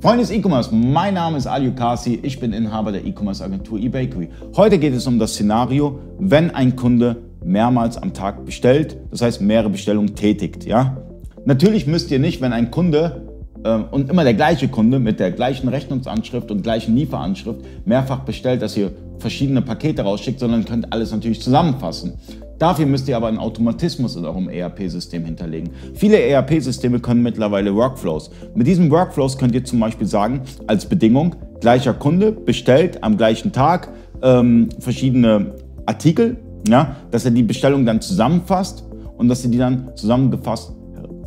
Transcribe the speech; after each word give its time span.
Freunde 0.00 0.20
des 0.20 0.30
E-Commerce, 0.30 0.72
mein 0.72 1.14
Name 1.14 1.38
ist 1.38 1.48
Ali 1.48 1.72
Kasi, 1.72 2.20
ich 2.22 2.38
bin 2.38 2.52
Inhaber 2.52 2.92
der 2.92 3.04
E-Commerce 3.04 3.42
Agentur 3.42 3.80
eBakery. 3.80 4.28
Heute 4.56 4.78
geht 4.78 4.94
es 4.94 5.08
um 5.08 5.18
das 5.18 5.32
Szenario, 5.32 5.98
wenn 6.20 6.52
ein 6.52 6.76
Kunde 6.76 7.16
mehrmals 7.44 7.96
am 7.96 8.14
Tag 8.14 8.44
bestellt, 8.44 8.96
das 9.10 9.22
heißt 9.22 9.40
mehrere 9.40 9.70
Bestellungen 9.70 10.14
tätigt. 10.14 10.64
Ja? 10.66 10.98
Natürlich 11.46 11.88
müsst 11.88 12.12
ihr 12.12 12.20
nicht, 12.20 12.40
wenn 12.40 12.52
ein 12.52 12.70
Kunde 12.70 13.28
ähm, 13.64 13.86
und 13.90 14.08
immer 14.08 14.22
der 14.22 14.34
gleiche 14.34 14.68
Kunde 14.68 15.00
mit 15.00 15.18
der 15.18 15.32
gleichen 15.32 15.66
Rechnungsanschrift 15.68 16.52
und 16.52 16.62
gleichen 16.62 16.94
Lieferanschrift 16.94 17.58
mehrfach 17.84 18.20
bestellt, 18.20 18.62
dass 18.62 18.76
ihr 18.76 18.92
verschiedene 19.18 19.62
Pakete 19.62 20.02
rausschickt, 20.02 20.38
sondern 20.38 20.64
könnt 20.64 20.92
alles 20.92 21.10
natürlich 21.10 21.42
zusammenfassen. 21.42 22.12
Dafür 22.58 22.86
müsst 22.86 23.08
ihr 23.08 23.16
aber 23.16 23.28
einen 23.28 23.38
Automatismus 23.38 24.16
in 24.16 24.24
eurem 24.24 24.48
ERP-System 24.48 25.24
hinterlegen. 25.24 25.70
Viele 25.94 26.20
ERP-Systeme 26.20 26.98
können 26.98 27.22
mittlerweile 27.22 27.74
Workflows. 27.74 28.30
Mit 28.54 28.66
diesen 28.66 28.90
Workflows 28.90 29.38
könnt 29.38 29.54
ihr 29.54 29.64
zum 29.64 29.78
Beispiel 29.78 30.06
sagen, 30.06 30.42
als 30.66 30.86
Bedingung, 30.86 31.36
gleicher 31.60 31.94
Kunde 31.94 32.32
bestellt 32.32 33.02
am 33.02 33.16
gleichen 33.16 33.52
Tag 33.52 33.92
ähm, 34.22 34.68
verschiedene 34.80 35.54
Artikel, 35.86 36.36
ja, 36.68 36.96
dass 37.10 37.24
er 37.24 37.30
die 37.30 37.44
Bestellung 37.44 37.86
dann 37.86 38.00
zusammenfasst 38.00 38.84
und 39.16 39.28
dass 39.28 39.44
ihr 39.44 39.50
die 39.50 39.58
dann 39.58 39.90
zusammengefasst 39.94 40.72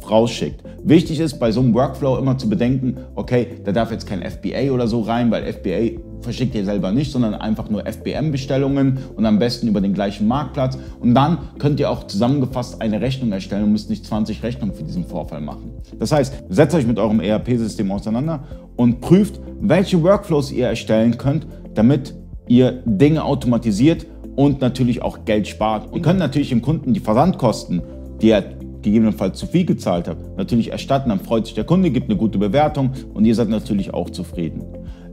rausschickt. 0.09 0.61
Wichtig 0.83 1.19
ist 1.19 1.39
bei 1.39 1.51
so 1.51 1.61
einem 1.61 1.73
Workflow 1.73 2.17
immer 2.17 2.37
zu 2.37 2.49
bedenken, 2.49 2.97
okay, 3.15 3.47
da 3.63 3.71
darf 3.71 3.91
jetzt 3.91 4.07
kein 4.07 4.23
FBA 4.23 4.71
oder 4.71 4.87
so 4.87 5.01
rein, 5.01 5.29
weil 5.31 5.51
FBA 5.53 5.99
verschickt 6.21 6.55
ihr 6.55 6.65
selber 6.65 6.91
nicht, 6.91 7.11
sondern 7.11 7.33
einfach 7.33 7.69
nur 7.69 7.85
FBM-Bestellungen 7.85 8.99
und 9.15 9.25
am 9.25 9.39
besten 9.39 9.67
über 9.67 9.81
den 9.81 9.93
gleichen 9.93 10.27
Marktplatz. 10.27 10.77
Und 10.99 11.15
dann 11.15 11.37
könnt 11.59 11.79
ihr 11.79 11.89
auch 11.89 12.05
zusammengefasst 12.07 12.81
eine 12.81 13.01
Rechnung 13.01 13.31
erstellen 13.31 13.63
und 13.63 13.71
müsst 13.71 13.89
nicht 13.89 14.05
20 14.05 14.43
Rechnungen 14.43 14.75
für 14.75 14.83
diesen 14.83 15.05
Vorfall 15.05 15.41
machen. 15.41 15.71
Das 15.99 16.11
heißt, 16.11 16.33
setzt 16.49 16.75
euch 16.75 16.87
mit 16.87 16.99
eurem 16.99 17.19
ERP-System 17.19 17.91
auseinander 17.91 18.43
und 18.75 19.01
prüft, 19.01 19.39
welche 19.59 20.01
Workflows 20.03 20.51
ihr 20.51 20.67
erstellen 20.67 21.17
könnt, 21.17 21.45
damit 21.73 22.13
ihr 22.47 22.81
Dinge 22.85 23.23
automatisiert 23.23 24.05
und 24.35 24.61
natürlich 24.61 25.01
auch 25.01 25.25
Geld 25.25 25.47
spart. 25.47 25.93
Ihr 25.93 26.01
könnt 26.01 26.19
natürlich 26.19 26.49
dem 26.49 26.61
Kunden 26.61 26.93
die 26.93 26.99
Versandkosten, 26.99 27.81
die 28.21 28.29
er 28.29 28.43
gegebenenfalls 28.81 29.37
zu 29.37 29.45
viel 29.45 29.65
gezahlt 29.65 30.07
habt, 30.07 30.37
natürlich 30.37 30.71
erstatten. 30.71 31.09
Dann 31.09 31.19
freut 31.19 31.45
sich 31.45 31.55
der 31.55 31.63
Kunde, 31.63 31.91
gibt 31.91 32.09
eine 32.09 32.17
gute 32.17 32.37
Bewertung 32.37 32.91
und 33.13 33.25
ihr 33.25 33.35
seid 33.35 33.49
natürlich 33.49 33.93
auch 33.93 34.09
zufrieden. 34.09 34.63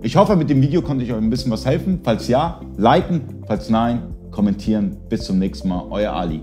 Ich 0.01 0.15
hoffe, 0.15 0.37
mit 0.37 0.49
dem 0.49 0.63
Video 0.63 0.81
konnte 0.81 1.05
ich 1.05 1.13
euch 1.13 1.19
ein 1.19 1.29
bisschen 1.29 1.51
was 1.51 1.67
helfen. 1.67 2.01
Falls 2.05 2.29
ja, 2.29 2.61
liken, 2.77 3.43
falls 3.49 3.69
nein, 3.69 4.15
kommentieren. 4.31 4.97
Bis 5.09 5.25
zum 5.25 5.41
nächsten 5.41 5.69
Mal, 5.69 5.87
euer 5.91 6.13
Ali. 6.13 6.41